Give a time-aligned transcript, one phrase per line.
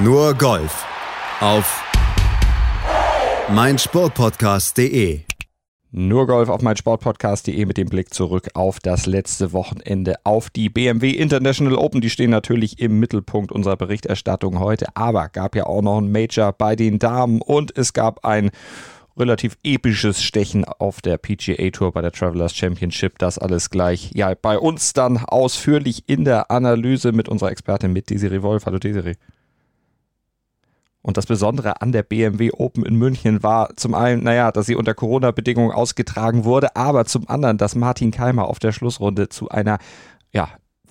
[0.00, 0.86] Nur Golf
[1.40, 1.84] auf
[3.48, 5.22] meinsportpodcast.de.
[5.90, 11.10] Nur Golf auf meinsportpodcast.de mit dem Blick zurück auf das letzte Wochenende auf die BMW
[11.10, 12.00] International Open.
[12.00, 16.52] Die stehen natürlich im Mittelpunkt unserer Berichterstattung heute, aber gab ja auch noch ein Major
[16.52, 18.52] bei den Damen und es gab ein
[19.16, 23.18] relativ episches Stechen auf der PGA Tour bei der Travelers Championship.
[23.18, 28.10] Das alles gleich ja bei uns dann ausführlich in der Analyse mit unserer Expertin mit
[28.10, 28.64] Desiree Wolf.
[28.64, 29.16] Hallo Desiree.
[31.02, 34.74] Und das Besondere an der BMW Open in München war zum einen, naja, dass sie
[34.74, 39.78] unter Corona-Bedingungen ausgetragen wurde, aber zum anderen, dass Martin Keimer auf der Schlussrunde zu einer,
[40.32, 40.48] ja,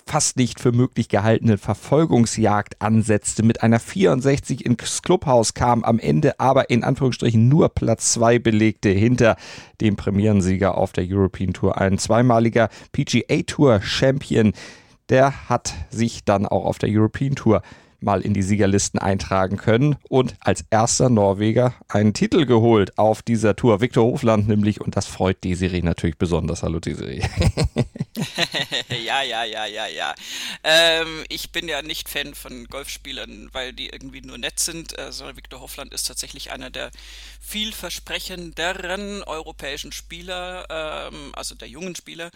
[0.08, 3.44] fast nicht für möglich gehaltenen Verfolgungsjagd ansetzte.
[3.44, 8.90] Mit einer 64 ins Clubhaus kam, am Ende aber in Anführungsstrichen nur Platz 2 belegte
[8.90, 9.36] hinter
[9.82, 11.78] dem Premierensieger auf der European Tour.
[11.78, 14.54] Ein zweimaliger PGA Tour Champion.
[15.10, 17.62] Der hat sich dann auch auf der European Tour
[18.00, 23.56] mal in die Siegerlisten eintragen können und als erster Norweger einen Titel geholt auf dieser
[23.56, 23.82] Tour.
[23.82, 26.64] Viktor Hofland nämlich und das freut Desiree natürlich besonders.
[26.64, 27.22] Hallo Desiree.
[29.06, 30.16] ja, ja, ja, ja, ja.
[30.64, 35.26] Ähm, ich bin ja nicht Fan von Golfspielern, weil die irgendwie nur nett sind, also
[35.36, 36.92] Viktor Hofland ist tatsächlich einer der
[37.42, 42.32] vielversprechenderen europäischen Spieler, ähm, also der jungen Spieler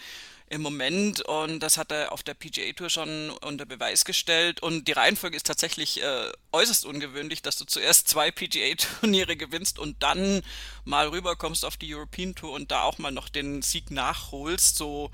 [0.51, 4.61] im Moment und das hat er auf der PGA Tour schon unter Beweis gestellt.
[4.61, 9.79] Und die Reihenfolge ist tatsächlich äh, äußerst ungewöhnlich, dass du zuerst zwei PGA Turniere gewinnst
[9.79, 10.41] und dann
[10.83, 14.75] mal rüberkommst auf die European Tour und da auch mal noch den Sieg nachholst.
[14.77, 15.11] So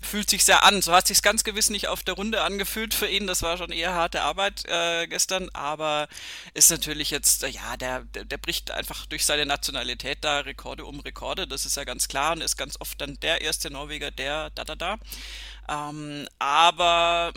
[0.00, 0.82] fühlt sich sehr an.
[0.82, 3.26] So hat sich ganz gewiss nicht auf der Runde angefühlt für ihn.
[3.26, 6.08] Das war schon eher harte Arbeit äh, gestern, aber
[6.54, 10.84] ist natürlich jetzt, äh, ja, der, der, der, bricht einfach durch seine Nationalität da Rekorde
[10.84, 11.46] um Rekorde.
[11.46, 14.64] Das ist ja ganz klar und ist ganz oft dann der erste Norweger, der da
[14.64, 14.98] da da.
[15.68, 17.32] Ähm, aber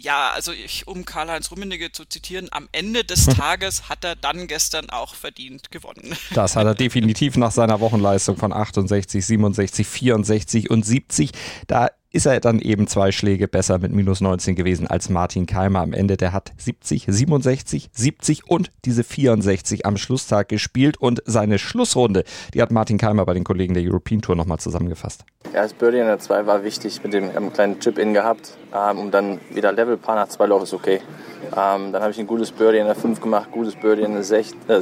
[0.00, 4.46] ja, also ich, um Karl-Heinz Rummenigge zu zitieren, am Ende des Tages hat er dann
[4.46, 6.16] gestern auch verdient gewonnen.
[6.34, 11.30] Das hat er definitiv nach seiner Wochenleistung von 68, 67, 64 und 70.
[11.66, 15.80] Da ist er dann eben zwei Schläge besser mit minus 19 gewesen als Martin Keimer
[15.80, 16.16] am Ende.
[16.16, 22.62] Der hat 70, 67, 70 und diese 64 am Schlusstag gespielt und seine Schlussrunde, die
[22.62, 25.24] hat Martin Keimer bei den Kollegen der European Tour nochmal zusammengefasst.
[25.52, 28.98] Ja, das Birdie in der 2 war wichtig mit dem einem kleinen Chip-In gehabt, ähm,
[28.98, 31.00] um dann wieder Level Paar nach zwei Loch ist okay.
[31.46, 34.22] Ähm, dann habe ich ein gutes Birdie in der 5 gemacht, gutes Birdie in der
[34.22, 34.80] 6, äh,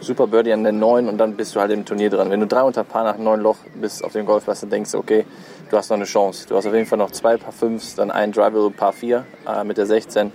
[0.00, 2.30] super Birdie in der 9 und dann bist du halt im Turnier dran.
[2.30, 4.98] Wenn du drei unter Paar nach neun Loch bist auf dem Golfplatz, dann denkst du,
[4.98, 5.24] okay,
[5.70, 6.46] du hast noch eine Chance.
[6.48, 9.64] Du hast auf jeden Fall noch zwei Paar 5, dann ein Drivable Paar 4 äh,
[9.64, 10.32] mit der 16.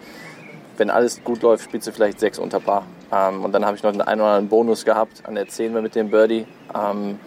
[0.78, 2.86] Wenn alles gut läuft, spielst du vielleicht sechs unter Paar.
[3.12, 5.74] Ähm, und dann habe ich noch einen einen oder anderen Bonus gehabt an der 10
[5.74, 6.46] mit dem Birdie.
[6.74, 7.20] Ähm,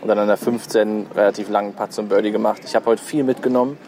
[0.00, 2.62] und dann an der 15 relativ langen Putt zum Birdie gemacht.
[2.64, 3.78] Ich habe heute viel mitgenommen.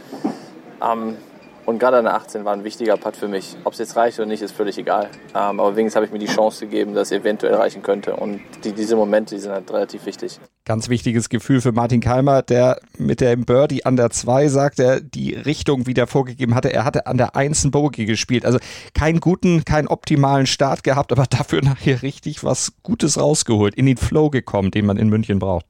[0.82, 1.16] Ähm,
[1.64, 3.56] und gerade an der 18 war ein wichtiger Putt für mich.
[3.64, 5.08] Ob es jetzt reicht oder nicht, ist völlig egal.
[5.34, 8.14] Ähm, aber wenigstens habe ich mir die Chance gegeben, dass es eventuell reichen könnte.
[8.16, 10.38] Und die, diese Momente, die sind halt relativ wichtig.
[10.66, 15.00] Ganz wichtiges Gefühl für Martin Keimer, der mit dem Birdie an der 2 sagt, er
[15.00, 16.72] die Richtung wieder vorgegeben hatte.
[16.72, 18.44] Er hatte an der 1 ein Bogey gespielt.
[18.44, 18.58] Also
[18.92, 23.96] keinen guten, keinen optimalen Start gehabt, aber dafür nachher richtig was Gutes rausgeholt, in den
[23.96, 25.66] Flow gekommen, den man in München braucht.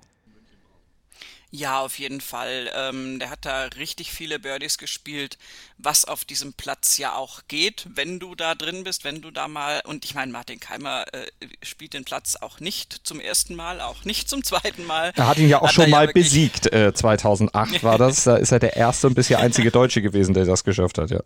[1.52, 2.70] Ja, auf jeden Fall.
[2.74, 5.38] Ähm, der hat da richtig viele Birdies gespielt,
[5.78, 9.46] was auf diesem Platz ja auch geht, wenn du da drin bist, wenn du da
[9.46, 11.26] mal, und ich meine, Martin Keimer äh,
[11.62, 15.12] spielt den Platz auch nicht zum ersten Mal, auch nicht zum zweiten Mal.
[15.14, 18.24] Er hat ihn ja auch hat schon mal ja besiegt, äh, 2008 war das.
[18.26, 21.20] Da ist er der erste und bisher einzige Deutsche gewesen, der das geschafft hat, ja.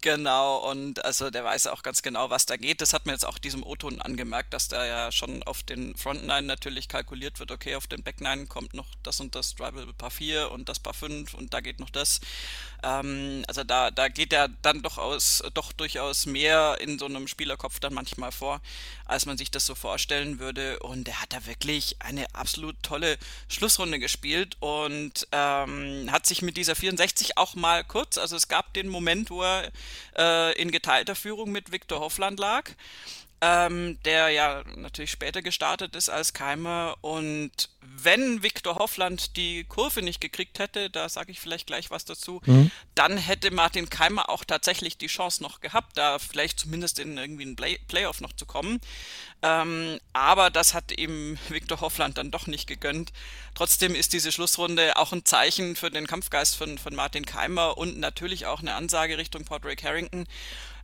[0.00, 2.80] Genau, und also der weiß auch ganz genau, was da geht.
[2.80, 6.26] Das hat mir jetzt auch diesem O-Ton angemerkt, dass da ja schon auf den Front
[6.26, 9.92] 9 natürlich kalkuliert wird, okay, auf den Back 9 kommt noch das und das Drivable
[9.94, 12.20] Paar 4 und das Paar 5 und da geht noch das.
[12.82, 17.26] Ähm, also da, da geht ja dann doch aus, doch durchaus mehr in so einem
[17.26, 18.60] Spielerkopf dann manchmal vor,
[19.04, 20.78] als man sich das so vorstellen würde.
[20.80, 26.56] Und er hat da wirklich eine absolut tolle Schlussrunde gespielt und ähm, hat sich mit
[26.56, 29.72] dieser 64 auch mal kurz, also es gab den Moment, wo er
[30.16, 32.70] äh, in geteilter Führung mit Viktor Hoffland lag
[33.40, 36.96] ähm, der ja natürlich später gestartet ist als Keimer.
[37.02, 42.04] Und wenn Viktor Hoffland die Kurve nicht gekriegt hätte, da sage ich vielleicht gleich was
[42.04, 42.70] dazu, mhm.
[42.94, 47.44] dann hätte Martin Keimer auch tatsächlich die Chance noch gehabt, da vielleicht zumindest in irgendwie
[47.44, 48.80] einen Play Playoff noch zu kommen.
[49.42, 53.12] Ähm, aber das hat ihm Viktor Hoffland dann doch nicht gegönnt.
[53.54, 57.98] Trotzdem ist diese Schlussrunde auch ein Zeichen für den Kampfgeist von, von Martin Keimer und
[57.98, 60.26] natürlich auch eine Ansage Richtung Padraig Harrington.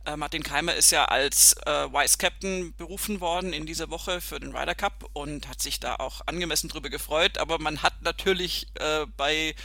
[0.05, 4.39] Äh, Martin Keimer ist ja als äh, Vice Captain berufen worden in dieser Woche für
[4.39, 7.37] den Ryder Cup und hat sich da auch angemessen drüber gefreut.
[7.37, 9.55] Aber man hat natürlich äh, bei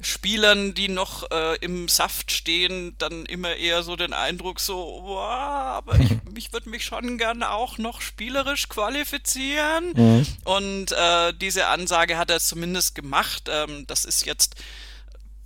[0.00, 5.18] Spielern, die noch äh, im Saft stehen, dann immer eher so den Eindruck so, wow,
[5.18, 9.92] aber ich, ich würde mich schon gerne auch noch spielerisch qualifizieren.
[9.94, 10.26] Mhm.
[10.44, 13.48] Und äh, diese Ansage hat er zumindest gemacht.
[13.48, 14.54] Ähm, das ist jetzt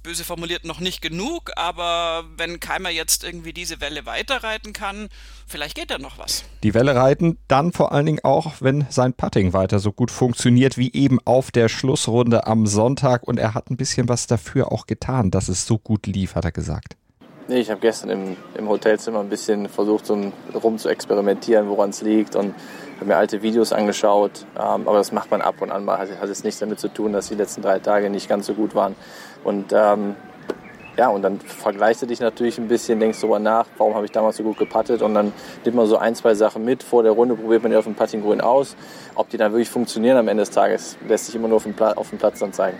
[0.03, 5.09] böse formuliert noch nicht genug, aber wenn Keimer jetzt irgendwie diese Welle weiterreiten kann,
[5.47, 6.45] vielleicht geht da noch was.
[6.63, 10.79] Die Welle reiten dann vor allen Dingen auch, wenn sein Putting weiter so gut funktioniert
[10.79, 14.87] wie eben auf der Schlussrunde am Sonntag und er hat ein bisschen was dafür auch
[14.87, 16.97] getan, dass es so gut lief, hat er gesagt.
[17.49, 21.91] Nee, ich habe gestern im, im, Hotelzimmer ein bisschen versucht, so rum zu experimentieren, woran
[21.91, 22.55] es liegt und
[22.97, 24.47] habe mir alte Videos angeschaut.
[24.57, 25.99] Ähm, aber das macht man ab und an mal.
[25.99, 28.55] Hat, hat jetzt nichts damit zu tun, dass die letzten drei Tage nicht ganz so
[28.55, 28.95] gut waren.
[29.45, 30.15] Und ähm,
[30.97, 34.13] ja, und dann vergleichst du dich natürlich ein bisschen, denkst darüber nach, warum habe ich
[34.13, 35.33] damals so gut gepattet und dann
[35.65, 36.83] nimmt man so ein, zwei Sachen mit.
[36.83, 38.77] Vor der Runde probiert man die auf dem Putting Grün aus.
[39.15, 41.75] Ob die dann wirklich funktionieren am Ende des Tages, lässt sich immer nur auf dem,
[41.75, 42.77] Pla auf dem Platz dann zeigen.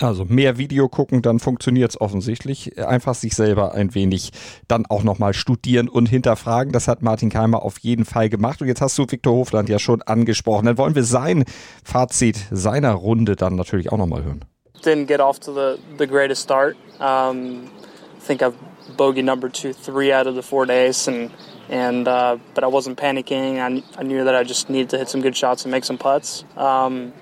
[0.00, 2.76] Also mehr Video gucken, dann funktioniert es offensichtlich.
[2.84, 4.32] Einfach sich selber ein wenig
[4.66, 6.72] dann auch nochmal studieren und hinterfragen.
[6.72, 8.60] Das hat Martin Keimer auf jeden Fall gemacht.
[8.60, 10.66] Und jetzt hast du Viktor Hofland ja schon angesprochen.
[10.66, 11.44] Dann wollen wir sein
[11.84, 14.44] Fazit seiner Runde dann natürlich auch nochmal hören.
[14.84, 16.76] Didn't get off to the, the greatest start.
[17.00, 17.70] Um,
[18.16, 18.56] I think I've
[18.96, 21.30] bogey number two, three out of the four days, and
[21.68, 23.58] and uh, but I wasn't panicking.
[23.58, 25.98] I, I knew that I just needed to hit some good shots and make some
[25.98, 26.44] putts.
[26.56, 27.12] Um,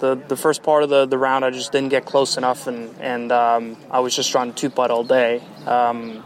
[0.00, 2.94] the the first part of the, the round, I just didn't get close enough, and
[3.00, 5.42] and um, I was just trying to two putt all day.
[5.66, 6.24] Um,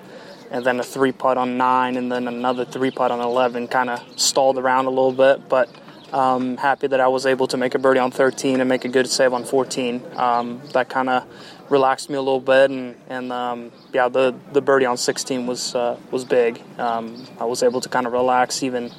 [0.48, 3.90] and then a three putt on nine, and then another three putt on eleven, kind
[3.90, 5.68] of stalled around a little bit, but
[6.12, 8.88] um, happy that I was able to make a birdie on 13 and make a
[8.88, 10.02] good save on 14.
[10.16, 11.24] Um, that kind of
[11.70, 15.74] relaxed me a little bit, and, and um, yeah, the, the birdie on 16 was
[15.74, 16.62] uh, was big.
[16.78, 18.92] Um, I was able to kind of relax even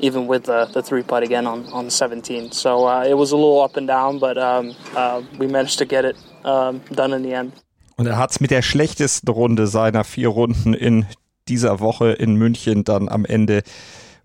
[0.00, 2.52] even with the, the three putt again on, on 17.
[2.52, 5.84] So uh, it was a little up and down, but um, uh, we managed to
[5.84, 7.52] get it um, done in the end.
[7.96, 11.04] Und er hat es mit der schlechtesten Runde seiner vier Runden in
[11.48, 13.62] dieser Woche in München dann am Ende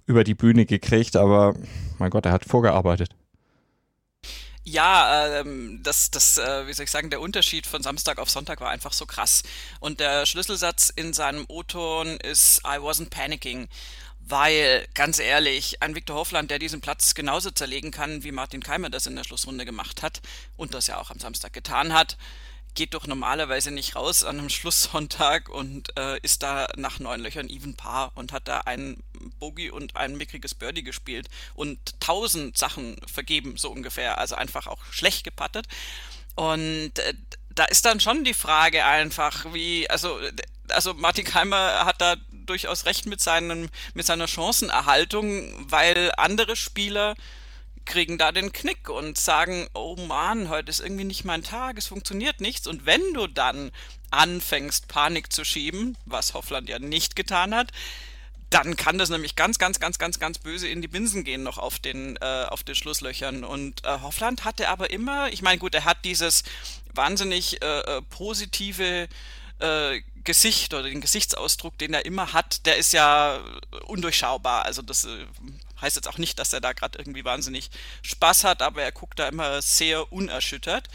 [0.06, 1.54] über die Bühne gekriegt, aber
[1.98, 3.16] mein Gott, er hat vorgearbeitet.
[4.66, 8.62] Ja, ähm, das, das, äh, wie soll ich sagen, der Unterschied von Samstag auf Sonntag
[8.62, 9.44] war einfach so krass.
[9.82, 13.68] Und der Schlüsselsatz in seinem O-Ton ist I wasn't panicking.
[14.26, 18.90] Weil, ganz ehrlich, ein Viktor Hofland, der diesen Platz genauso zerlegen kann, wie Martin Keimer
[18.90, 20.22] das in der Schlussrunde gemacht hat
[20.56, 22.16] und das ja auch am Samstag getan hat,
[22.76, 27.50] geht doch normalerweise nicht raus an einem Schlusssonntag und äh, ist da nach neun Löchern
[27.50, 29.04] even Paar und hat da einen
[29.40, 34.18] Bogey und ein mickriges Birdie gespielt und tausend Sachen vergeben, so ungefähr.
[34.18, 35.68] Also einfach auch schlecht gepattet.
[36.36, 37.14] Und äh,
[37.56, 40.20] da ist dann schon die Frage einfach, wie, also,
[40.70, 47.16] also Martin Keimer hat da durchaus recht mit seinem, mit seiner Chancenerhaltung, weil andere Spieler
[47.86, 51.88] kriegen da den Knick und sagen, oh Mann, heute ist irgendwie nicht mein Tag, es
[51.88, 52.68] funktioniert nichts.
[52.68, 53.72] Und wenn du dann
[54.12, 57.72] anfängst, Panik zu schieben, was Hoffland ja nicht getan hat,
[58.50, 61.58] dann kann das nämlich ganz, ganz, ganz, ganz, ganz böse in die Binsen gehen noch
[61.58, 63.44] auf den, äh, auf den Schlusslöchern.
[63.44, 66.44] Und äh, Hoffland hatte aber immer, ich meine, gut, er hat dieses
[66.94, 69.08] wahnsinnig äh, äh positive
[69.60, 73.44] äh, Gesicht oder den Gesichtsausdruck, den er immer hat, der ist ja
[73.88, 74.66] undurchschaubar.
[74.66, 75.26] Also das äh,
[75.84, 77.70] Heißt jetzt auch nicht, dass er da gerade irgendwie wahnsinnig
[78.02, 80.90] Spaß hat, aber er guckt da immer sehr unerschüttert.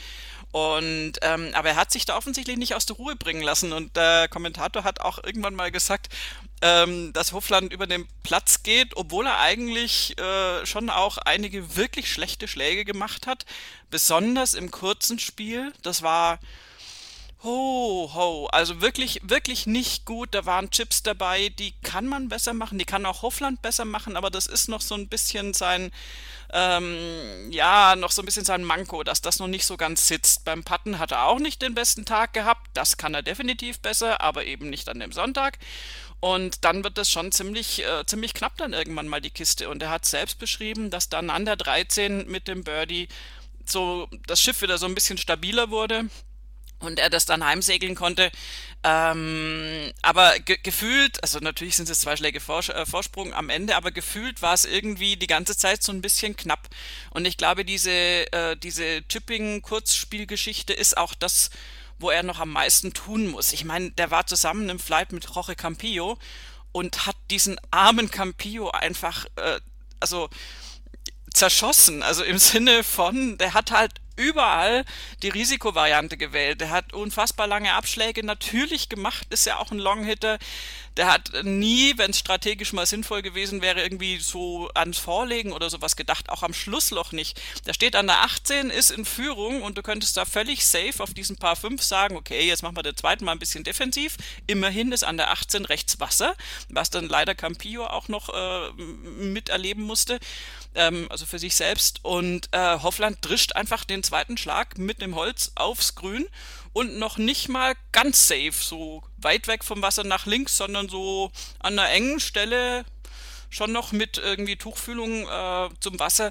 [0.51, 3.73] Und ähm, aber er hat sich da offensichtlich nicht aus der Ruhe bringen lassen.
[3.73, 6.09] Und der Kommentator hat auch irgendwann mal gesagt,
[6.63, 12.11] ähm, dass Hofland über den Platz geht, obwohl er eigentlich äh, schon auch einige wirklich
[12.11, 13.45] schlechte Schläge gemacht hat.
[13.91, 15.73] Besonders im kurzen Spiel.
[15.83, 16.39] Das war
[17.45, 20.35] Ho, ho, also wirklich, wirklich nicht gut.
[20.35, 24.17] Da waren Chips dabei, die kann man besser machen, die kann auch Hofland besser machen,
[24.17, 25.93] aber das ist noch so ein bisschen sein,
[26.53, 26.97] ähm,
[27.53, 30.45] ja, noch so ein bisschen sein Manko, dass das noch nicht so ganz sitzt.
[30.45, 34.21] Beim Patten hat er auch nicht den besten Tag gehabt, das kann er definitiv besser,
[34.21, 35.59] aber eben nicht an dem Sonntag.
[36.19, 39.69] Und dann wird das schon ziemlich, äh, ziemlich knapp dann irgendwann mal die Kiste.
[39.69, 43.07] Und er hat selbst beschrieben, dass dann an der 13 mit dem Birdie
[43.65, 46.09] so das Schiff wieder so ein bisschen stabiler wurde
[46.81, 48.31] und er das dann heimsegeln konnte.
[48.85, 53.77] Ähm, aber ge gefühlt, also natürlich sind es zwei Schläge Vors äh, Vorsprung am Ende,
[53.77, 56.69] aber gefühlt war es irgendwie die ganze Zeit so ein bisschen knapp.
[57.11, 61.51] Und ich glaube, diese, äh, diese Chipping-Kurzspielgeschichte ist auch das,
[61.99, 63.53] wo er noch am meisten tun muss.
[63.53, 66.17] Ich meine, der war zusammen im Flight mit Jorge Campillo
[66.71, 69.61] und hat diesen armen Campillo einfach, äh,
[69.99, 70.31] also
[71.33, 72.05] zerschossen.
[72.05, 74.85] Also im Sinne von, der hat halt überall
[75.23, 76.61] die Risikovariante gewählt.
[76.61, 80.39] Der hat unfassbar lange Abschläge natürlich gemacht, ist ja auch ein Longhitter.
[80.99, 85.71] Der hat nie, wenn es strategisch mal sinnvoll gewesen wäre, irgendwie so ans Vorlegen oder
[85.71, 87.41] sowas gedacht, auch am Schlussloch nicht.
[87.67, 91.15] Der steht an der 18, ist in Führung und du könntest da völlig safe auf
[91.15, 94.17] diesen Paar 5 sagen, okay, jetzt machen wir den zweiten Mal ein bisschen defensiv.
[94.49, 96.35] Immerhin ist an der 18 rechts Wasser,
[96.69, 98.73] was dann leider Campillo auch noch äh,
[99.23, 100.19] miterleben musste
[100.75, 102.05] ähm, also für sich selbst.
[102.05, 106.27] Und äh, Hoffland drischt einfach den zweiten Schlag mit dem Holz aufs Grün
[106.79, 111.33] und noch nicht mal ganz safe, so weit weg vom Wasser nach links, sondern so
[111.59, 112.85] an einer engen Stelle
[113.51, 116.31] schon noch mit irgendwie Tuchfühlung äh, zum Wasser,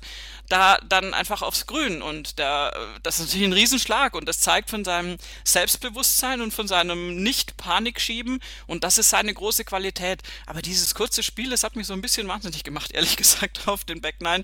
[0.50, 2.02] da dann einfach aufs Grün.
[2.02, 6.68] Und der, das ist natürlich ein Riesenschlag und das zeigt von seinem Selbstbewusstsein und von
[6.68, 10.22] seinem Nicht-Panik-Schieben und das ist seine große Qualität.
[10.46, 13.84] Aber dieses kurze Spiel, das hat mich so ein bisschen wahnsinnig gemacht, ehrlich gesagt, auf
[13.84, 14.44] den Back Nine.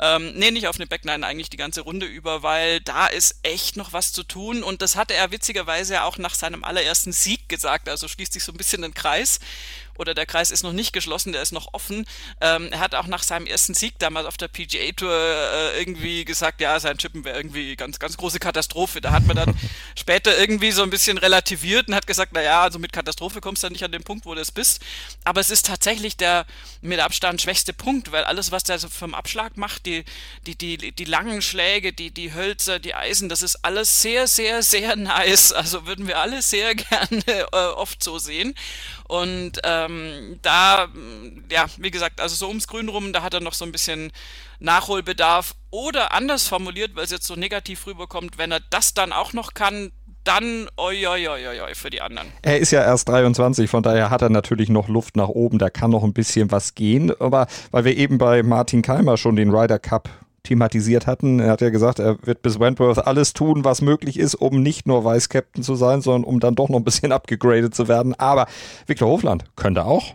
[0.00, 3.36] Ähm, nee, nicht auf den Back Nine, eigentlich die ganze Runde über, weil da ist
[3.42, 7.48] echt noch was zu tun und das hatte er witzigerweise auch nach seinem allerersten Sieg
[7.48, 9.40] gesagt, also schließt sich so ein bisschen den Kreis
[9.98, 12.06] oder der Kreis ist noch nicht geschlossen, der ist noch offen.
[12.40, 16.24] Ähm, er hat auch nach seinem ersten Sieg damals auf der PGA Tour äh, irgendwie
[16.24, 19.00] gesagt, ja, sein Chippen wäre irgendwie ganz, ganz große Katastrophe.
[19.00, 19.54] Da hat man dann
[19.98, 23.66] später irgendwie so ein bisschen relativiert und hat gesagt, naja, also mit Katastrophe kommst du
[23.66, 24.80] dann nicht an den Punkt, wo du es bist.
[25.24, 26.46] Aber es ist tatsächlich der
[26.80, 30.04] mit Abstand schwächste Punkt, weil alles, was der so vom Abschlag macht, die,
[30.46, 34.62] die, die, die langen Schläge, die, die Hölzer, die Eisen, das ist alles sehr, sehr,
[34.62, 35.52] sehr nice.
[35.52, 38.54] Also würden wir alle sehr gerne äh, oft so sehen.
[39.08, 40.88] Und ähm, da,
[41.50, 44.12] ja, wie gesagt, also so ums Grün rum, da hat er noch so ein bisschen
[44.58, 45.54] Nachholbedarf.
[45.70, 49.54] Oder anders formuliert, weil es jetzt so negativ rüberkommt, wenn er das dann auch noch
[49.54, 49.92] kann,
[50.24, 52.28] dann oi, oi, oi, oi, für die anderen.
[52.42, 55.70] Er ist ja erst 23, von daher hat er natürlich noch Luft nach oben, da
[55.70, 57.12] kann noch ein bisschen was gehen.
[57.20, 60.08] Aber weil wir eben bei Martin Keimer schon den Ryder Cup
[60.46, 61.40] thematisiert hatten.
[61.40, 64.86] Er hat ja gesagt, er wird bis Wentworth alles tun, was möglich ist, um nicht
[64.86, 68.14] nur Vice-Captain zu sein, sondern um dann doch noch ein bisschen abgegradet zu werden.
[68.14, 68.46] Aber
[68.86, 70.14] Viktor Hofland könnte auch.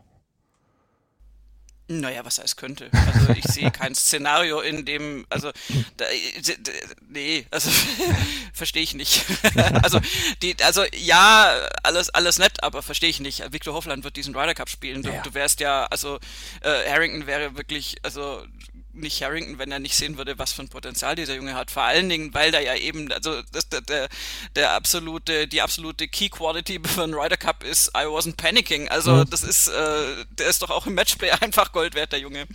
[2.00, 2.90] Naja, was heißt könnte?
[2.94, 5.52] Also ich sehe kein Szenario, in dem, also
[5.98, 6.06] da,
[7.10, 7.70] nee, also
[8.54, 9.26] verstehe ich nicht.
[9.84, 10.00] also
[10.42, 13.52] die, also ja, alles, alles nett, aber verstehe ich nicht.
[13.52, 15.04] Victor Hofland wird diesen Ryder Cup spielen.
[15.04, 15.22] Du, ja.
[15.22, 16.18] du wärst ja, also
[16.62, 18.42] äh, Harrington wäre wirklich, also
[18.94, 21.72] nicht Harrington, wenn er nicht sehen würde, was für ein Potenzial dieser Junge hat.
[21.72, 24.10] Vor allen Dingen, weil da ja eben, also das, der, der,
[24.56, 28.90] der absolute, die absolute Key Quality für einen Ryder Cup ist, I wasn't panicking.
[28.90, 29.30] Also mhm.
[29.30, 32.48] das ist, äh, der ist doch auch im Matchplay einfach Gold wert, der Junge.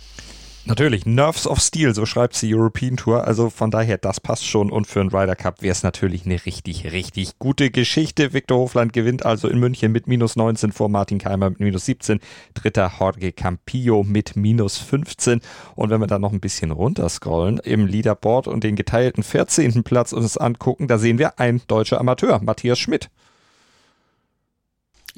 [0.67, 3.23] Natürlich, Nerves of Steel, so schreibt die European Tour.
[3.23, 4.69] Also von daher, das passt schon.
[4.69, 8.33] Und für einen Ryder Cup wäre es natürlich eine richtig, richtig gute Geschichte.
[8.33, 12.19] Viktor Hofland gewinnt also in München mit minus 19 vor Martin Keimer mit minus 17.
[12.53, 15.39] Dritter Jorge Campillo mit minus 15.
[15.75, 19.85] Und wenn wir dann noch ein bisschen runterscrollen im Leaderboard und den geteilten 14.
[19.85, 23.09] Platz uns angucken, da sehen wir ein deutscher Amateur, Matthias Schmidt.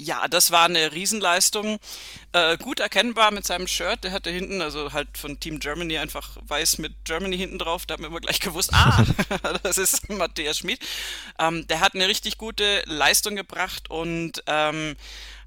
[0.02, 1.78] Ja, das war eine Riesenleistung.
[2.32, 4.06] Äh, gut erkennbar mit seinem Shirt.
[4.06, 7.86] Der hatte hinten, also halt von Team Germany einfach weiß mit Germany hinten drauf.
[7.86, 9.04] Da haben wir immer gleich gewusst, ah,
[9.64, 10.80] das ist Matthias Schmid.
[11.38, 14.96] Ähm, der hat eine richtig gute Leistung gebracht und ähm,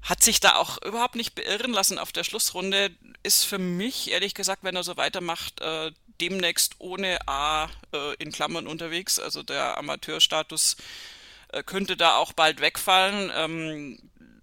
[0.03, 2.91] hat sich da auch überhaupt nicht beirren lassen auf der Schlussrunde.
[3.23, 5.91] Ist für mich, ehrlich gesagt, wenn er so weitermacht, äh,
[6.21, 9.17] demnächst ohne A äh, in Klammern unterwegs.
[9.17, 10.75] Also der Amateurstatus
[11.47, 13.31] äh, könnte da auch bald wegfallen.
[13.35, 13.97] Ähm,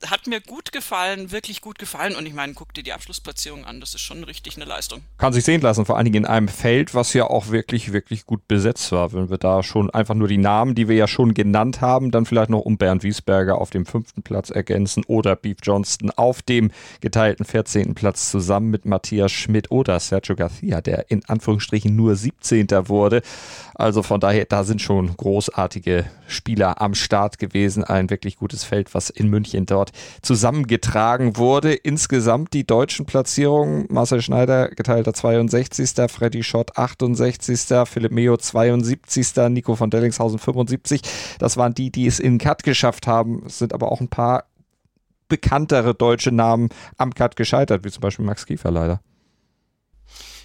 [0.09, 2.17] hat mir gut gefallen, wirklich gut gefallen.
[2.17, 5.03] Und ich meine, guck dir die Abschlussplatzierung an, das ist schon richtig eine Leistung.
[5.19, 8.27] Kann sich sehen lassen, vor allen Dingen in einem Feld, was ja auch wirklich, wirklich
[8.27, 9.13] gut besetzt war.
[9.13, 12.27] Wenn wir da schon einfach nur die Namen, die wir ja schon genannt haben, dann
[12.27, 16.71] vielleicht noch um Bernd Wiesberger auf dem fünften Platz ergänzen oder Beef Johnston auf dem
[17.01, 17.95] geteilten 14.
[17.95, 22.69] Platz zusammen mit Matthias Schmidt oder Sergio Garcia, der in Anführungsstrichen nur 17.
[22.89, 23.23] wurde.
[23.81, 27.83] Also von daher, da sind schon großartige Spieler am Start gewesen.
[27.83, 31.73] Ein wirklich gutes Feld, was in München dort zusammengetragen wurde.
[31.73, 39.75] Insgesamt die deutschen Platzierungen: Marcel Schneider geteilter 62., Freddy Schott 68., Philipp Meo 72., Nico
[39.77, 41.01] von Dellingshausen 75.
[41.39, 43.45] Das waren die, die es in Cut geschafft haben.
[43.47, 44.45] Es sind aber auch ein paar
[45.29, 46.69] bekanntere deutsche Namen
[46.99, 49.01] am Cut gescheitert, wie zum Beispiel Max Kiefer leider.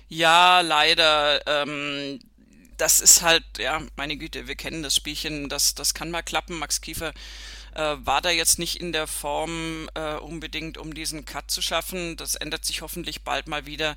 [0.07, 1.41] Ja, leider.
[1.47, 2.19] Ähm,
[2.77, 6.57] das ist halt, ja, meine Güte, wir kennen das Spielchen, das, das kann mal klappen.
[6.57, 7.13] Max Kiefer
[7.75, 12.15] äh, war da jetzt nicht in der Form äh, unbedingt, um diesen Cut zu schaffen.
[12.17, 13.95] Das ändert sich hoffentlich bald mal wieder.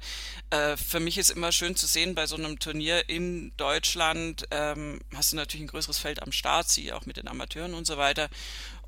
[0.50, 5.00] Äh, für mich ist immer schön zu sehen, bei so einem Turnier in Deutschland ähm,
[5.14, 7.96] hast du natürlich ein größeres Feld am Start, sie auch mit den Amateuren und so
[7.96, 8.28] weiter.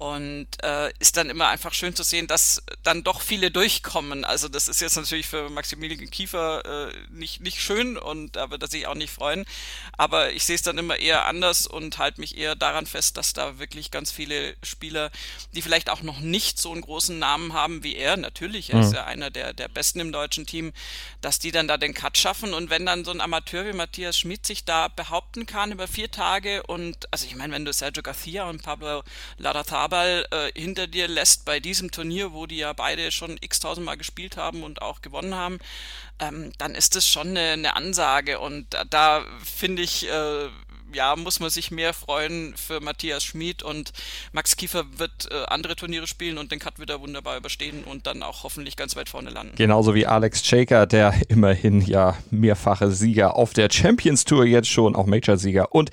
[0.00, 4.24] Und äh, ist dann immer einfach schön zu sehen, dass dann doch viele durchkommen.
[4.24, 8.62] Also das ist jetzt natürlich für Maximilian Kiefer äh, nicht, nicht schön und da wird
[8.62, 9.44] er sich auch nicht freuen.
[9.98, 13.34] Aber ich sehe es dann immer eher anders und halte mich eher daran fest, dass
[13.34, 15.10] da wirklich ganz viele Spieler
[15.52, 18.82] die vielleicht auch noch nicht so einen großen Namen haben wie er, natürlich, er mhm.
[18.84, 20.72] ist ja einer der, der Besten im deutschen Team,
[21.20, 24.18] dass die dann da den Cut schaffen und wenn dann so ein Amateur wie Matthias
[24.18, 28.02] Schmid sich da behaupten kann über vier Tage und, also ich meine, wenn du Sergio
[28.02, 29.02] Garcia und Pablo
[29.90, 33.96] Larrazabal äh, hinter dir lässt bei diesem Turnier, wo die ja beide schon x tausendmal
[33.96, 35.58] gespielt haben und auch gewonnen haben,
[36.18, 40.48] ähm, dann ist das schon eine, eine Ansage und da, da finde ich, äh,
[40.92, 43.92] ja, muss man sich mehr freuen für Matthias Schmid und
[44.32, 48.24] Max Kiefer wird äh, andere Turniere spielen und den Cut wieder wunderbar überstehen und dann
[48.24, 49.54] auch hoffentlich ganz weit vorne landen.
[49.56, 54.96] Genauso wie Alex Shaker, der immerhin ja mehrfache Sieger auf der Champions Tour jetzt schon,
[54.96, 55.90] auch Major-Sieger und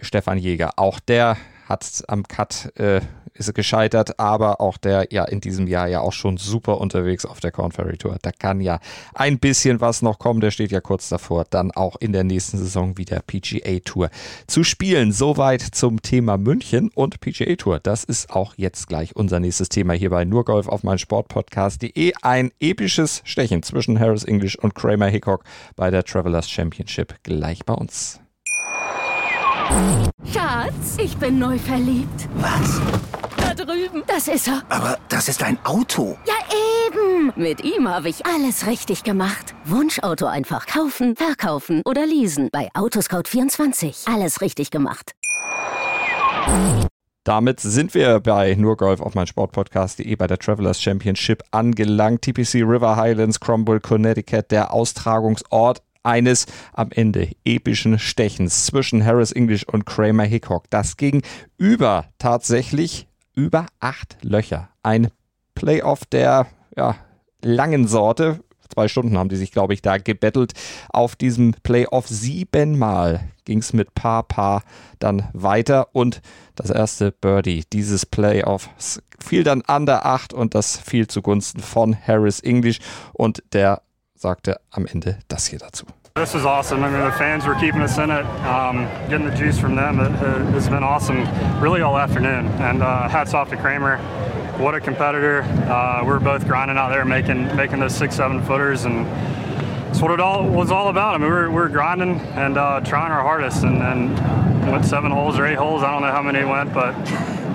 [0.00, 1.36] Stefan Jäger, auch der
[1.68, 3.00] hat am Cut äh,
[3.34, 7.40] ist gescheitert, aber auch der ja in diesem Jahr ja auch schon super unterwegs auf
[7.40, 8.16] der Corn Ferry Tour.
[8.22, 8.78] Da kann ja
[9.12, 10.40] ein bisschen was noch kommen.
[10.40, 14.10] Der steht ja kurz davor, dann auch in der nächsten Saison wieder PGA Tour
[14.46, 15.12] zu spielen.
[15.12, 17.80] Soweit zum Thema München und PGA Tour.
[17.80, 22.12] Das ist auch jetzt gleich unser nächstes Thema hier bei Nurgolf auf mein Sportpodcast.de.
[22.22, 25.42] Ein episches Stechen zwischen Harris English und Kramer Hickok
[25.74, 28.20] bei der Travelers Championship gleich bei uns.
[30.54, 32.28] Schatz, ich bin neu verliebt.
[32.36, 32.80] Was?
[33.36, 34.04] Da drüben.
[34.06, 34.62] Das ist er.
[34.68, 36.16] Aber das ist ein Auto.
[36.28, 36.34] Ja,
[36.86, 37.32] eben.
[37.34, 39.52] Mit ihm habe ich alles richtig gemacht.
[39.64, 42.50] Wunschauto einfach kaufen, verkaufen oder leasen.
[42.52, 44.08] Bei Autoscout24.
[44.08, 45.16] Alles richtig gemacht.
[47.24, 52.22] Damit sind wir bei Nurgolf auf mein Sportpodcast.de bei der Travelers Championship angelangt.
[52.22, 59.64] TPC River Highlands, Cromwell, Connecticut, der Austragungsort eines am Ende epischen Stechens zwischen Harris English
[59.64, 60.70] und Kramer Hickok.
[60.70, 61.22] Das ging
[61.58, 64.68] über tatsächlich über acht Löcher.
[64.82, 65.10] Ein
[65.54, 66.46] Playoff der
[66.76, 66.96] ja,
[67.42, 68.40] langen Sorte.
[68.72, 70.52] Zwei Stunden haben die sich, glaube ich, da gebettelt.
[70.88, 74.62] Auf diesem Playoff siebenmal ging es mit Paar, Paar
[74.98, 75.88] dann weiter.
[75.94, 76.22] Und
[76.56, 81.96] das erste Birdie dieses Playoffs fiel dann an der Acht und das fiel zugunsten von
[81.96, 82.78] Harris English.
[83.12, 83.82] Und der
[84.24, 85.84] sagte am Ende das hier dazu.
[86.14, 86.82] This was awesome.
[86.82, 88.24] I mean, the fans were keeping us in it.
[88.46, 90.12] Um, getting the juice from them it,
[90.52, 91.26] has been awesome,
[91.60, 92.46] really all afternoon.
[92.62, 93.98] And uh, hats off to Kramer.
[94.58, 95.42] What a competitor.
[95.68, 99.04] Uh, we were both grinding out there, making making those six, seven footers, and
[99.88, 101.14] that's what it all was all about.
[101.14, 104.14] I mean, we were, we were grinding and uh, trying our hardest, and then
[104.70, 105.82] went seven holes or eight holes.
[105.82, 106.94] I don't know how many went, but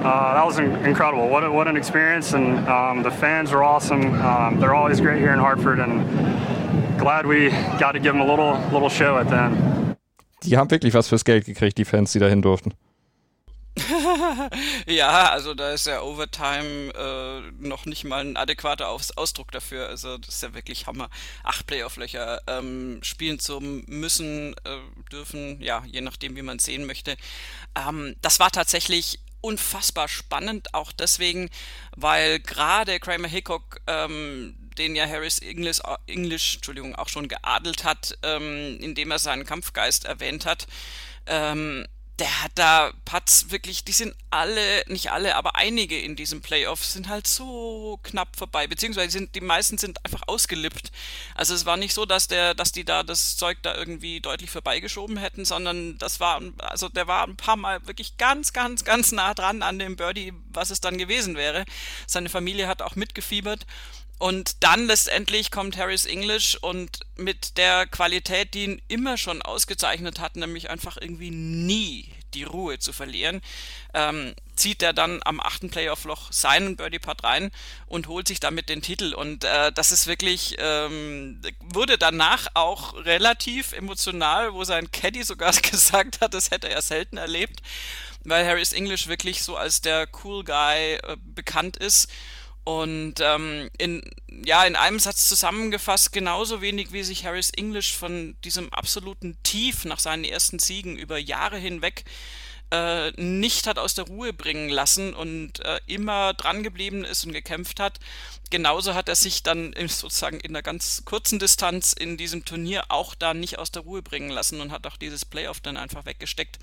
[0.04, 1.28] uh, that was incredible.
[1.30, 4.14] What, a, what an experience, and um, the fans were awesome.
[4.22, 6.06] Um, they're always great here in Hartford, and
[7.00, 9.96] glad we got to give them a little, little show at the end.
[10.44, 12.74] Die haben wirklich was fürs Geld gekriegt, die Fans, die dahin durften.
[14.88, 19.88] ja, also da ist ja Overtime äh, noch nicht mal ein adäquater Aus Ausdruck dafür.
[19.88, 21.10] Also das ist ja wirklich Hammer.
[21.44, 24.80] Acht Playoff-Löcher ähm, spielen zu müssen, äh,
[25.12, 27.16] dürfen, ja, je nachdem, wie man es sehen möchte.
[27.76, 31.49] Ähm, das war tatsächlich unfassbar spannend, auch deswegen,
[31.95, 38.17] weil gerade Kramer Hickok, ähm, den ja Harris English, English Entschuldigung, auch schon geadelt hat,
[38.23, 40.67] ähm, indem er seinen Kampfgeist erwähnt hat,
[41.25, 41.86] ähm,
[42.19, 46.84] der hat da Putts wirklich, die sind alle, nicht alle, aber einige in diesem Playoff
[46.84, 50.91] sind halt so knapp vorbei, beziehungsweise sind, die meisten sind einfach ausgelippt.
[51.36, 54.51] Also es war nicht so, dass der, dass die da das Zeug da irgendwie deutlich
[54.51, 59.12] vorbeigeschoben hätten, sondern das war, also der war ein paar Mal wirklich ganz, ganz, ganz
[59.12, 61.65] nah dran an dem Birdie, was es dann gewesen wäre.
[62.05, 63.65] Seine Familie hat auch mitgefiebert.
[64.19, 70.19] Und dann letztendlich kommt Harris English und mit der Qualität, die ihn immer schon ausgezeichnet
[70.19, 73.41] hat, nämlich einfach irgendwie nie die Ruhe zu verlieren,
[73.93, 77.49] ähm, zieht er dann am achten Playoff-Loch seinen Birdie-Putt rein
[77.88, 79.13] und holt sich damit den Titel.
[79.13, 85.53] Und äh, das ist wirklich, ähm, wurde danach auch relativ emotional, wo sein Caddy sogar
[85.62, 87.62] gesagt hat, das hätte er selten erlebt,
[88.25, 92.10] weil Harris English wirklich so als der Cool Guy äh, bekannt ist
[92.63, 94.02] und ähm, in,
[94.45, 99.86] ja, in einem Satz zusammengefasst, genauso wenig wie sich Harris English von diesem absoluten Tief
[99.86, 102.06] nach seinen ersten Siegen über Jahre hinweg
[102.72, 107.34] äh, nicht hat aus der Ruhe bringen lassen und äh, immer dran geblieben ist und
[107.34, 108.00] gekämpft hat.
[108.52, 113.15] Genauso hat er sich dann sozusagen in einer ganz kurzen Distanz in diesem Turnier auch
[113.15, 116.60] da nicht aus der Ruhe bringen lassen und hat auch dieses Playoff dann einfach weggesteckt.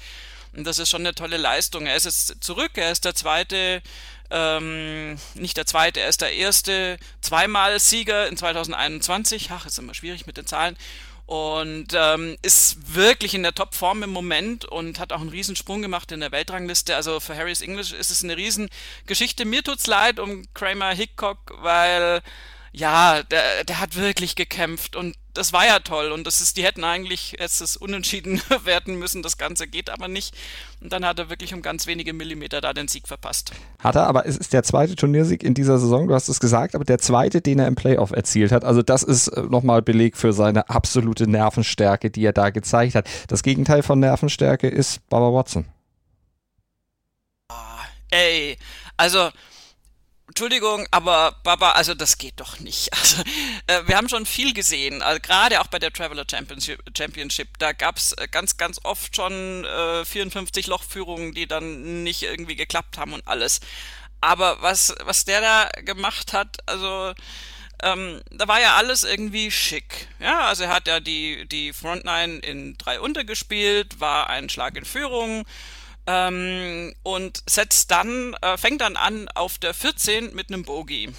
[0.53, 1.87] Und das ist schon eine tolle Leistung.
[1.87, 3.83] Er ist jetzt zurück, er ist der zweite
[4.31, 9.51] ähm, nicht der zweite, er ist der erste zweimal Sieger in 2021.
[9.51, 10.77] Ach, ist immer schwierig mit den Zahlen.
[11.27, 16.13] Und ähm, ist wirklich in der Topform im Moment und hat auch einen Riesensprung gemacht
[16.13, 16.95] in der Weltrangliste.
[16.95, 19.45] Also für Harris English ist es eine Riesengeschichte.
[19.45, 22.23] Mir tut's leid um Kramer Hickok, weil
[22.73, 26.65] ja, der, der hat wirklich gekämpft und das war ja toll und das ist, die
[26.65, 30.35] hätten eigentlich jetzt das Unentschieden werden müssen, das Ganze geht aber nicht.
[30.81, 33.53] Und dann hat er wirklich um ganz wenige Millimeter da den Sieg verpasst.
[33.79, 36.75] Hat er, aber es ist der zweite Turniersieg in dieser Saison, du hast es gesagt,
[36.75, 38.65] aber der zweite, den er im Playoff erzielt hat.
[38.65, 43.09] Also das ist äh, nochmal Beleg für seine absolute Nervenstärke, die er da gezeigt hat.
[43.29, 45.67] Das Gegenteil von Nervenstärke ist Baba Watson.
[47.49, 48.57] Ah, ey,
[48.97, 49.31] also
[50.29, 52.91] Entschuldigung, aber Baba, also das geht doch nicht.
[52.97, 53.23] Also,
[53.69, 57.73] äh, wir haben schon viel gesehen, also, gerade auch bei der Traveler Championship, Championship da
[57.73, 63.13] gab's äh, ganz, ganz oft schon äh, 54 Lochführungen, die dann nicht irgendwie geklappt haben
[63.13, 63.61] und alles.
[64.21, 67.15] Aber was, was der da gemacht hat, also
[67.83, 70.09] ähm, da war ja alles irgendwie schick.
[70.19, 74.77] Ja, also er hat ja die, die Front Nine in drei untergespielt, war ein Schlag
[74.77, 75.45] in Führung
[76.07, 81.13] ähm, und setzt dann, äh, fängt dann an auf der 14 mit einem Bogey.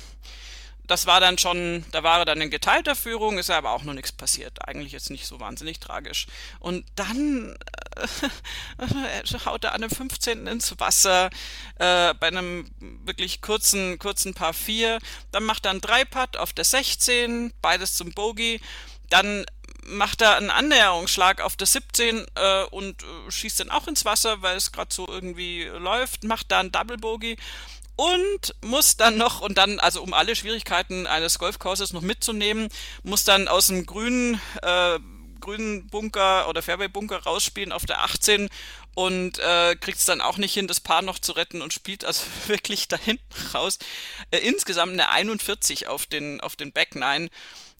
[0.87, 3.93] Das war dann schon, da war er dann in geteilter Führung, ist aber auch noch
[3.93, 4.65] nichts passiert.
[4.65, 6.27] Eigentlich jetzt nicht so wahnsinnig tragisch.
[6.59, 7.57] Und dann
[7.97, 10.47] äh, haut er an dem 15.
[10.47, 11.29] ins Wasser,
[11.75, 14.99] äh, bei einem wirklich kurzen, kurzen Paar 4.
[15.31, 18.61] Dann macht er einen Dreipad auf der 16, beides zum Bogey.
[19.09, 19.45] Dann
[19.87, 24.41] macht er einen Annäherungsschlag auf der 17 äh, und äh, schießt dann auch ins Wasser,
[24.41, 27.37] weil es gerade so irgendwie läuft, macht da einen Double Bogey
[27.97, 32.69] und muss dann noch, und dann, also um alle Schwierigkeiten eines Golfkurses noch mitzunehmen,
[33.03, 34.99] muss dann aus dem grünen, äh,
[35.39, 38.49] grünen Bunker oder Fairway-Bunker rausspielen auf der 18
[38.93, 42.05] und äh, kriegt es dann auch nicht hin, das Paar noch zu retten und spielt
[42.05, 43.23] also wirklich da hinten
[43.53, 43.79] raus.
[44.31, 47.29] Äh, insgesamt eine 41 auf den, auf den Back 9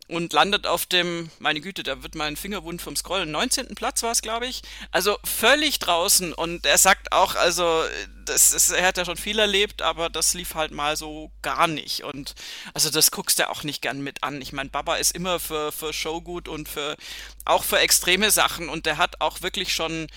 [0.08, 3.76] und landet auf dem, meine Güte, da wird mein Finger wund vom Scrollen, 19.
[3.76, 4.62] Platz war es, glaube ich.
[4.92, 7.84] Also völlig draußen und er sagt auch, also
[8.26, 11.68] das ist, er hat ja schon viel erlebt, aber das lief halt mal so gar
[11.68, 12.36] nicht und
[12.74, 14.42] also das guckst du auch nicht gern mit an.
[14.42, 16.96] Ich meine, Baba ist immer für, für Show gut und für,
[17.46, 20.08] auch für extreme Sachen und der hat auch wirklich schon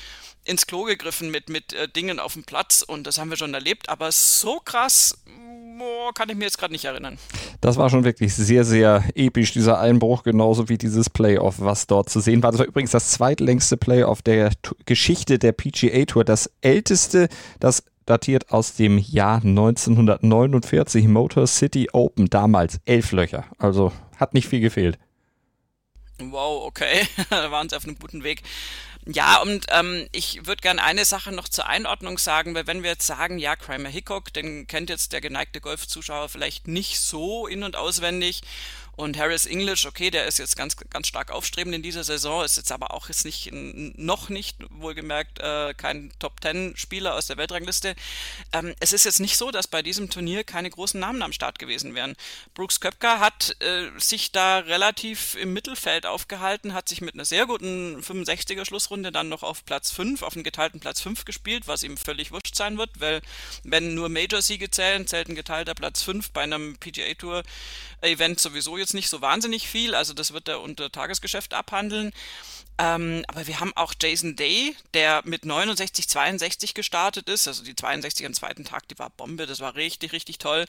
[0.44, 3.54] ins Klo gegriffen mit, mit äh, Dingen auf dem Platz und das haben wir schon
[3.54, 5.18] erlebt, aber so krass
[5.80, 7.16] boah, kann ich mir jetzt gerade nicht erinnern.
[7.60, 12.10] Das war schon wirklich sehr, sehr episch, dieser Einbruch, genauso wie dieses Playoff, was dort
[12.10, 12.52] zu sehen war.
[12.52, 17.28] Das war übrigens das zweitlängste Playoff der T Geschichte der PGA Tour, das älteste,
[17.60, 23.44] das datiert aus dem Jahr 1949, Motor City Open, damals elf Löcher.
[23.58, 24.98] Also hat nicht viel gefehlt.
[26.20, 28.42] Wow, okay, da waren sie auf einem guten Weg.
[29.06, 32.90] Ja, und ähm, ich würde gerne eine Sache noch zur Einordnung sagen, weil wenn wir
[32.90, 37.62] jetzt sagen, ja, Kramer Hickok, den kennt jetzt der geneigte Golfzuschauer vielleicht nicht so in-
[37.62, 38.42] und auswendig
[39.00, 42.58] und Harris English, okay, der ist jetzt ganz, ganz stark aufstrebend in dieser Saison, ist
[42.58, 47.96] jetzt aber auch jetzt nicht, noch nicht, wohlgemerkt, äh, kein Top-10-Spieler aus der Weltrangliste.
[48.52, 51.58] Ähm, es ist jetzt nicht so, dass bei diesem Turnier keine großen Namen am Start
[51.58, 52.14] gewesen wären.
[52.52, 57.46] Brooks Köpker hat äh, sich da relativ im Mittelfeld aufgehalten, hat sich mit einer sehr
[57.46, 61.82] guten 65er Schlussrunde dann noch auf Platz 5, auf einen geteilten Platz 5 gespielt, was
[61.82, 63.22] ihm völlig wurscht sein wird, weil
[63.64, 68.94] wenn nur Major-Siege zählen, zählt ein geteilter Platz 5 bei einem PGA-Tour-Event sowieso jetzt jetzt
[68.94, 72.12] nicht so wahnsinnig viel, also das wird er unter Tagesgeschäft abhandeln.
[72.80, 77.46] Ähm, aber wir haben auch Jason Day, der mit 69, 62 gestartet ist.
[77.46, 80.64] Also die 62 am zweiten Tag, die war Bombe, das war richtig, richtig toll.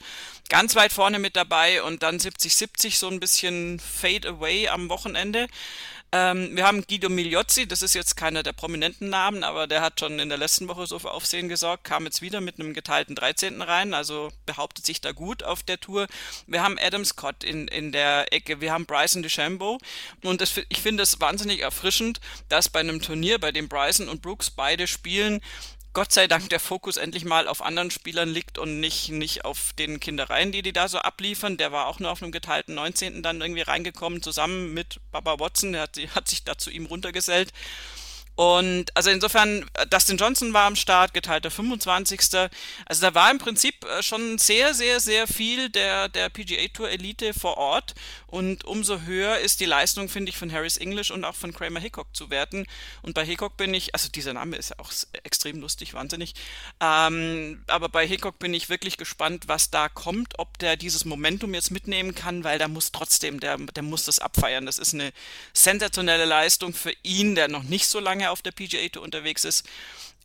[0.50, 4.90] Ganz weit vorne mit dabei und dann 70, 70 so ein bisschen Fade Away am
[4.90, 5.48] Wochenende.
[6.14, 9.98] Ähm, wir haben Guido Migliozzi, das ist jetzt keiner der prominenten Namen, aber der hat
[9.98, 13.14] schon in der letzten Woche so für Aufsehen gesorgt, kam jetzt wieder mit einem geteilten
[13.14, 13.62] 13.
[13.62, 16.06] rein, also behauptet sich da gut auf der Tour.
[16.46, 19.78] Wir haben Adam Scott in, in der Ecke, wir haben Bryson DeChambeau
[20.22, 22.01] und das, ich finde es wahnsinnig erfrischend,
[22.48, 25.40] dass bei einem Turnier, bei dem Bryson und Brooks beide spielen,
[25.94, 29.74] Gott sei Dank der Fokus endlich mal auf anderen Spielern liegt und nicht, nicht auf
[29.74, 31.58] den Kindereien, die die da so abliefern.
[31.58, 33.22] Der war auch nur auf einem geteilten 19.
[33.22, 35.72] dann irgendwie reingekommen, zusammen mit Baba Watson.
[35.72, 37.52] Der hat, hat sich da zu ihm runtergesellt.
[38.34, 42.20] Und also insofern, äh, Dustin Johnson war am Start, geteilter 25.
[42.86, 46.88] Also da war im Prinzip äh, schon sehr, sehr, sehr viel der, der PGA Tour
[46.88, 47.94] Elite vor Ort.
[48.32, 51.80] Und umso höher ist die Leistung, finde ich, von Harris English und auch von Kramer
[51.80, 52.64] Hickok zu werten.
[53.02, 54.90] Und bei Hickok bin ich, also dieser Name ist ja auch
[55.22, 56.32] extrem lustig, wahnsinnig.
[56.80, 61.52] Ähm, aber bei Hickok bin ich wirklich gespannt, was da kommt, ob der dieses Momentum
[61.52, 64.64] jetzt mitnehmen kann, weil der muss trotzdem, der, der muss das abfeiern.
[64.64, 65.12] Das ist eine
[65.52, 69.68] sensationelle Leistung für ihn, der noch nicht so lange auf der PGA Tour unterwegs ist.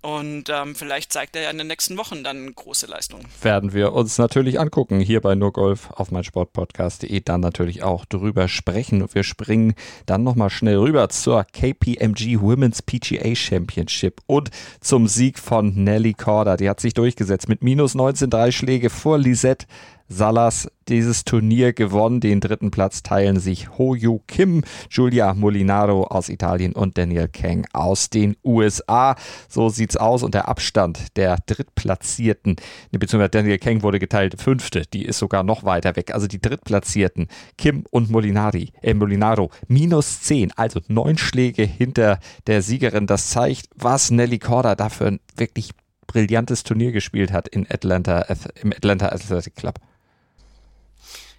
[0.02, 3.26] Und ähm, vielleicht zeigt er ja in den nächsten Wochen dann große Leistungen.
[3.42, 9.02] Werden wir uns natürlich angucken, hier bei NurGolf auf meinsportpodcast.de dann natürlich auch drüber sprechen.
[9.02, 9.74] Und wir springen
[10.06, 16.58] dann nochmal schnell rüber zur KPMG Women's PGA Championship und zum Sieg von Nelly Corder.
[16.58, 19.66] Die hat sich durchgesetzt mit minus 19 drei Schläge vor Lisette
[20.10, 22.20] Salas dieses Turnier gewonnen.
[22.20, 27.68] Den dritten Platz teilen sich Ho Yu Kim, Giulia Molinaro aus Italien und Daniel Kang
[27.74, 29.16] aus den USA.
[29.50, 32.56] So sieht's aus und der Abstand der Drittplatzierten,
[32.92, 36.14] beziehungsweise Daniel Kang wurde geteilt fünfte, die ist sogar noch weiter weg.
[36.14, 42.62] Also die Drittplatzierten, Kim und Molinari, äh, Molinaro, minus zehn, also neun Schläge hinter der
[42.62, 43.08] Siegerin.
[43.08, 45.72] Das zeigt, was Nelly Korda dafür ein wirklich
[46.08, 48.26] brillantes Turnier gespielt hat in Atlanta,
[48.62, 49.80] im Atlanta Athletic Club.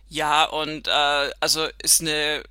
[0.09, 2.43] Ja, und äh, also ist eine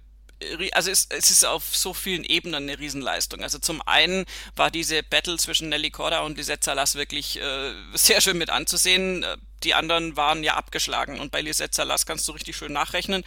[0.72, 3.42] also es, es, ist auf so vielen Ebenen eine Riesenleistung.
[3.42, 8.22] Also zum einen war diese Battle zwischen Nelly Korda und Lisette Salas wirklich äh, sehr
[8.22, 9.26] schön mit anzusehen.
[9.64, 13.24] Die anderen waren ja abgeschlagen und bei Lisette Salas kannst du richtig schön nachrechnen.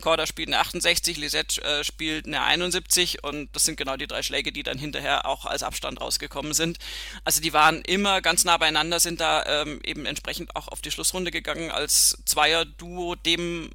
[0.00, 4.22] Korda spielt eine 68, Lisette äh, spielt eine 71 und das sind genau die drei
[4.22, 6.78] Schläge, die dann hinterher auch als Abstand rausgekommen sind.
[7.24, 10.92] Also die waren immer ganz nah beieinander, sind da ähm, eben entsprechend auch auf die
[10.92, 13.70] Schlussrunde gegangen als Zweier-Duo, dem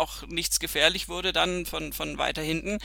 [0.00, 2.78] auch nichts gefährlich wurde dann von, von weiter hinten.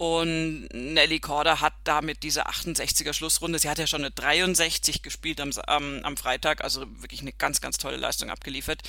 [0.00, 5.42] Und Nelly Korda hat damit diese 68er Schlussrunde, sie hat ja schon eine 63 gespielt
[5.42, 8.80] am, am, am Freitag, also wirklich eine ganz, ganz tolle Leistung abgeliefert.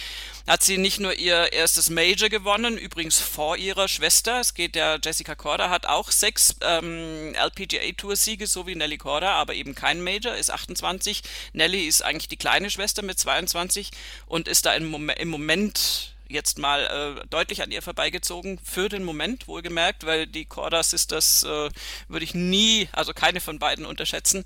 [0.48, 5.00] Hat sie nicht nur ihr erstes Major gewonnen, übrigens vor ihrer Schwester, es geht ja,
[5.04, 9.76] Jessica Korda hat auch sechs ähm, LPGA Tour Siege, so wie Nelly Korda, aber eben
[9.76, 11.24] kein Major, ist 28.
[11.52, 13.92] Nelly ist eigentlich die kleine Schwester mit 22
[14.28, 14.88] und ist da im
[15.30, 20.84] Moment jetzt mal äh, deutlich an ihr vorbeigezogen, für den Moment wohlgemerkt, weil die Corda
[20.84, 21.70] Sisters äh,
[22.08, 24.44] würde ich nie, also keine von beiden unterschätzen.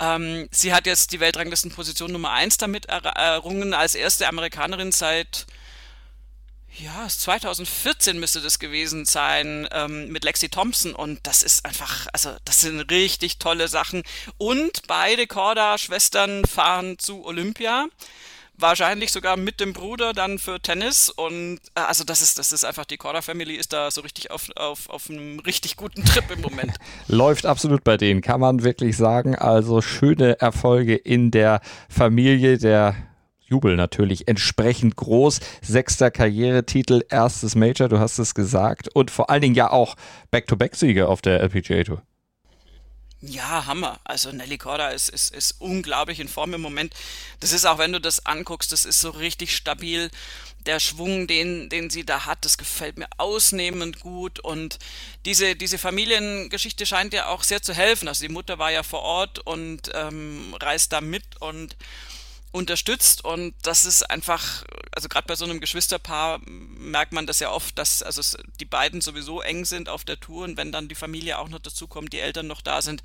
[0.00, 5.46] Ähm, sie hat jetzt die Weltranglistenposition Nummer 1 damit errungen, als erste Amerikanerin seit
[6.76, 12.36] ja, 2014 müsste das gewesen sein ähm, mit Lexi Thompson und das ist einfach, also
[12.44, 14.02] das sind richtig tolle Sachen.
[14.36, 17.88] Und beide Corda-Schwestern fahren zu Olympia
[18.58, 22.64] wahrscheinlich sogar mit dem Bruder dann für Tennis und äh, also das ist das ist
[22.64, 26.24] einfach die Corda Family ist da so richtig auf, auf, auf einem richtig guten Trip
[26.30, 26.74] im Moment.
[27.08, 29.34] Läuft absolut bei denen, kann man wirklich sagen.
[29.34, 32.94] Also schöne Erfolge in der Familie der
[33.48, 35.40] Jubel natürlich entsprechend groß.
[35.62, 38.88] Sechster Karrieretitel, erstes Major, du hast es gesagt.
[38.94, 39.94] Und vor allen Dingen ja auch
[40.30, 42.02] Back-to-Back-Sieger auf der LPGA Tour.
[43.20, 43.98] Ja, Hammer.
[44.04, 46.94] Also Nelly Corda ist, ist, ist unglaublich in Form im Moment.
[47.40, 50.10] Das ist auch, wenn du das anguckst, das ist so richtig stabil.
[50.66, 54.38] Der Schwung, den, den sie da hat, das gefällt mir ausnehmend gut.
[54.38, 54.78] Und
[55.24, 58.06] diese, diese Familiengeschichte scheint ja auch sehr zu helfen.
[58.06, 61.76] Also die Mutter war ja vor Ort und ähm, reist da mit und
[62.50, 67.50] unterstützt und das ist einfach, also gerade bei so einem Geschwisterpaar merkt man das ja
[67.50, 70.94] oft, dass also die beiden sowieso eng sind auf der Tour und wenn dann die
[70.94, 73.02] Familie auch noch dazukommt, die Eltern noch da sind,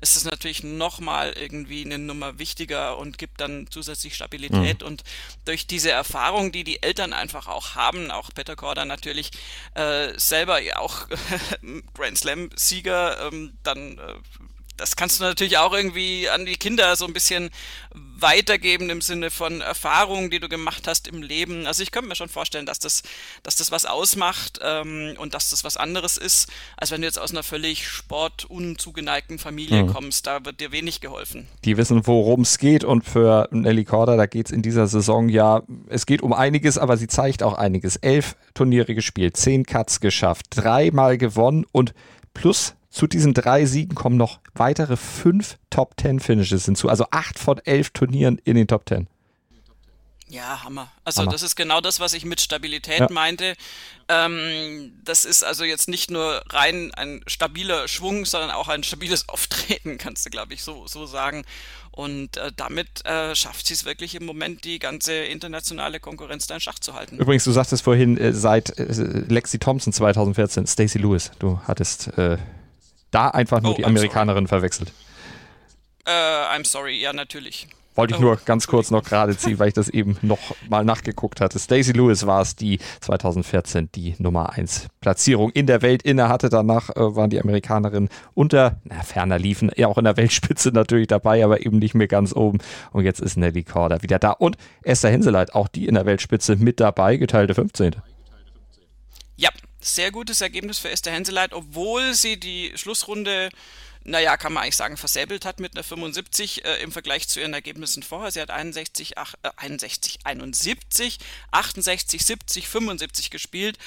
[0.00, 4.86] ist es natürlich nochmal irgendwie eine Nummer wichtiger und gibt dann zusätzlich Stabilität mhm.
[4.86, 5.04] und
[5.46, 9.30] durch diese Erfahrung, die die Eltern einfach auch haben, auch Peter Korda natürlich
[9.74, 11.08] äh, selber ja auch
[11.94, 14.14] Grand Slam Sieger, ähm, dann äh,
[14.76, 17.50] das kannst du natürlich auch irgendwie an die Kinder so ein bisschen
[17.94, 21.66] weitergeben im Sinne von Erfahrungen, die du gemacht hast im Leben.
[21.66, 23.02] Also ich könnte mir schon vorstellen, dass das,
[23.42, 27.18] dass das was ausmacht ähm, und dass das was anderes ist, als wenn du jetzt
[27.18, 29.92] aus einer völlig sportunzugeneigten Familie mhm.
[29.92, 30.26] kommst.
[30.26, 31.48] Da wird dir wenig geholfen.
[31.64, 35.28] Die wissen, worum es geht und für Nelly Korda, da geht es in dieser Saison
[35.28, 37.96] ja, es geht um einiges, aber sie zeigt auch einiges.
[37.96, 41.94] Elf Turniere gespielt, zehn Cuts geschafft, dreimal gewonnen und
[42.34, 46.88] plus zu diesen drei Siegen kommen noch weitere fünf Top Ten Finishes hinzu.
[46.88, 49.08] Also acht von elf Turnieren in den Top Ten.
[50.28, 50.90] Ja, Hammer.
[51.04, 51.32] Also Hammer.
[51.32, 53.08] das ist genau das, was ich mit Stabilität ja.
[53.10, 53.54] meinte.
[54.08, 59.28] Ähm, das ist also jetzt nicht nur rein ein stabiler Schwung, sondern auch ein stabiles
[59.28, 61.44] Auftreten, kannst du, glaube ich, so, so sagen.
[61.92, 66.54] Und äh, damit äh, schafft sie es wirklich im Moment, die ganze internationale Konkurrenz da
[66.54, 67.18] in Schach zu halten.
[67.18, 68.84] Übrigens, du sagtest vorhin, äh, seit äh,
[69.28, 72.38] Lexi Thompson 2014, Stacey Lewis, du hattest äh,
[73.12, 74.92] da einfach nur oh, die Amerikanerin verwechselt.
[76.04, 77.68] Äh, I'm sorry, ja, natürlich.
[77.94, 80.82] Wollte ich oh, nur ganz kurz noch gerade ziehen, weil ich das eben noch mal
[80.82, 81.58] nachgeguckt hatte.
[81.58, 86.48] Stacey Lewis war es, die 2014 die Nummer 1 Platzierung in der Welt inne hatte.
[86.48, 91.08] Danach äh, waren die Amerikanerinnen unter, na, ferner liefen, ja auch in der Weltspitze natürlich
[91.08, 92.58] dabei, aber eben nicht mehr ganz oben.
[92.92, 94.30] Und jetzt ist Nelly Korda wieder da.
[94.30, 97.96] Und Esther Hinseleit, auch die in der Weltspitze mit dabei, geteilte 15.
[99.36, 99.50] Ja,
[99.84, 103.50] sehr gutes Ergebnis für Esther Henseleit, obwohl sie die Schlussrunde
[104.04, 107.54] naja, kann man eigentlich sagen, versäbelt hat mit einer 75 äh, im Vergleich zu ihren
[107.54, 108.32] Ergebnissen vorher.
[108.32, 111.18] Sie hat 61, ach, äh, 61, 71,
[111.52, 113.78] 68, 70, 75 gespielt.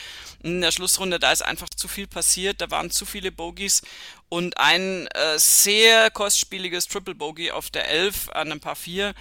[0.42, 3.82] In der Schlussrunde, da ist einfach zu viel passiert, da waren zu viele Bogies
[4.30, 9.14] und ein äh, sehr kostspieliges Triple Bogey auf der 11 an einem Paar 4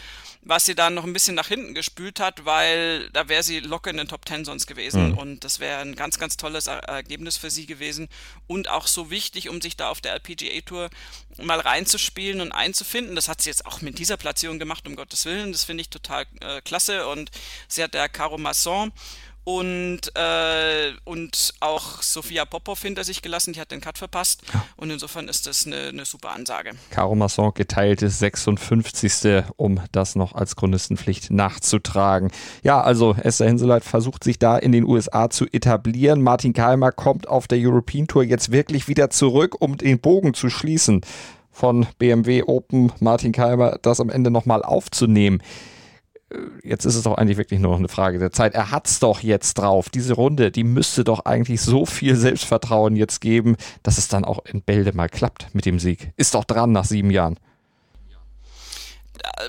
[0.44, 3.90] was sie dann noch ein bisschen nach hinten gespült hat, weil da wäre sie locker
[3.90, 5.18] in den Top Ten sonst gewesen mhm.
[5.18, 8.08] und das wäre ein ganz, ganz tolles Ergebnis für sie gewesen
[8.46, 10.90] und auch so wichtig, um sich da auf der LPGA Tour
[11.42, 13.16] mal reinzuspielen und einzufinden.
[13.16, 15.52] Das hat sie jetzt auch mit dieser Platzierung gemacht, um Gottes Willen.
[15.52, 17.30] Das finde ich total äh, klasse und
[17.66, 18.92] sie hat der Caro Masson
[19.44, 24.64] und, äh, und auch Sophia Popov hinter sich gelassen, die hat den Cut verpasst ja.
[24.76, 26.70] und insofern ist das eine, eine super Ansage.
[26.90, 29.44] Caro Masson geteilte 56.
[29.56, 32.30] um das noch als Chronistenpflicht nachzutragen.
[32.62, 36.22] Ja, also Esther Henseleit versucht sich da in den USA zu etablieren.
[36.22, 40.48] Martin Keimer kommt auf der European Tour jetzt wirklich wieder zurück, um den Bogen zu
[40.48, 41.02] schließen
[41.52, 45.42] von BMW Open Martin Keimer, das am Ende nochmal aufzunehmen
[46.62, 48.54] jetzt ist es doch eigentlich wirklich nur noch eine Frage der Zeit.
[48.54, 49.90] Er hat es doch jetzt drauf.
[49.90, 54.44] Diese Runde, die müsste doch eigentlich so viel Selbstvertrauen jetzt geben, dass es dann auch
[54.44, 56.12] in Bälde mal klappt mit dem Sieg.
[56.16, 57.38] Ist doch dran nach sieben Jahren.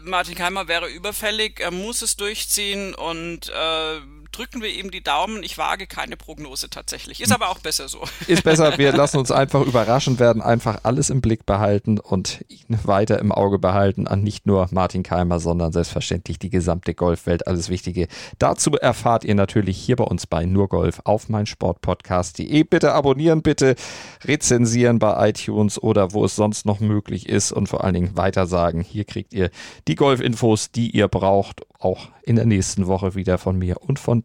[0.04, 4.00] Martin Keimer wäre überfällig, er muss es durchziehen und äh,
[4.36, 5.44] drücken wir ihm die Daumen.
[5.44, 7.22] Ich wage keine Prognose tatsächlich.
[7.22, 8.04] Ist aber auch besser so.
[8.28, 8.78] Ist besser.
[8.78, 13.32] Wir lassen uns einfach überraschen, werden einfach alles im Blick behalten und ihn weiter im
[13.32, 17.48] Auge behalten an nicht nur Martin Keimer, sondern selbstverständlich die gesamte Golfwelt.
[17.48, 18.08] Alles Wichtige.
[18.40, 22.64] Dazu erfahrt ihr natürlich hier bei uns bei Nur Golf auf meinsportpodcast.de.
[22.64, 23.76] Bitte abonnieren, bitte
[24.24, 28.82] rezensieren bei iTunes oder wo es sonst noch möglich ist und vor allen Dingen weitersagen.
[28.82, 29.50] Hier kriegt ihr
[29.88, 34.25] die Golfinfos, die ihr braucht auch in der nächsten Woche wieder von mir und von